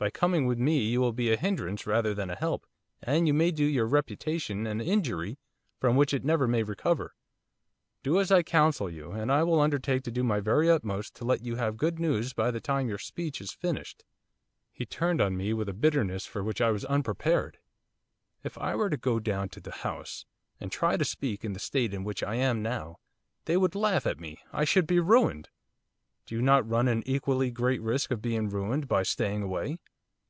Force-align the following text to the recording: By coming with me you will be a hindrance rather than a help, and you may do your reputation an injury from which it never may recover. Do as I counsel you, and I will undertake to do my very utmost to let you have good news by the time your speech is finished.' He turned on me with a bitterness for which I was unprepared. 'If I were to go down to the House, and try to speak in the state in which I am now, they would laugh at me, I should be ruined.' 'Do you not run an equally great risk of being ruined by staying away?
By 0.00 0.10
coming 0.10 0.46
with 0.46 0.58
me 0.58 0.78
you 0.78 1.00
will 1.00 1.12
be 1.12 1.32
a 1.32 1.36
hindrance 1.36 1.84
rather 1.84 2.14
than 2.14 2.30
a 2.30 2.36
help, 2.36 2.68
and 3.02 3.26
you 3.26 3.34
may 3.34 3.50
do 3.50 3.64
your 3.64 3.84
reputation 3.88 4.64
an 4.64 4.80
injury 4.80 5.40
from 5.80 5.96
which 5.96 6.14
it 6.14 6.24
never 6.24 6.46
may 6.46 6.62
recover. 6.62 7.16
Do 8.04 8.20
as 8.20 8.30
I 8.30 8.44
counsel 8.44 8.88
you, 8.88 9.10
and 9.10 9.32
I 9.32 9.42
will 9.42 9.60
undertake 9.60 10.04
to 10.04 10.12
do 10.12 10.22
my 10.22 10.38
very 10.38 10.70
utmost 10.70 11.16
to 11.16 11.24
let 11.24 11.42
you 11.42 11.56
have 11.56 11.76
good 11.76 11.98
news 11.98 12.32
by 12.32 12.52
the 12.52 12.60
time 12.60 12.88
your 12.88 12.98
speech 12.98 13.40
is 13.40 13.50
finished.' 13.52 14.04
He 14.72 14.86
turned 14.86 15.20
on 15.20 15.36
me 15.36 15.52
with 15.52 15.68
a 15.68 15.74
bitterness 15.74 16.26
for 16.26 16.44
which 16.44 16.60
I 16.60 16.70
was 16.70 16.84
unprepared. 16.84 17.58
'If 18.44 18.56
I 18.56 18.76
were 18.76 18.90
to 18.90 18.96
go 18.96 19.18
down 19.18 19.48
to 19.48 19.60
the 19.60 19.72
House, 19.72 20.26
and 20.60 20.70
try 20.70 20.96
to 20.96 21.04
speak 21.04 21.44
in 21.44 21.54
the 21.54 21.58
state 21.58 21.92
in 21.92 22.04
which 22.04 22.22
I 22.22 22.36
am 22.36 22.62
now, 22.62 23.00
they 23.46 23.56
would 23.56 23.74
laugh 23.74 24.06
at 24.06 24.20
me, 24.20 24.38
I 24.52 24.62
should 24.64 24.86
be 24.86 25.00
ruined.' 25.00 25.48
'Do 26.26 26.34
you 26.34 26.42
not 26.42 26.68
run 26.68 26.88
an 26.88 27.02
equally 27.06 27.50
great 27.50 27.80
risk 27.80 28.10
of 28.10 28.20
being 28.20 28.50
ruined 28.50 28.86
by 28.86 29.02
staying 29.02 29.42
away? 29.42 29.78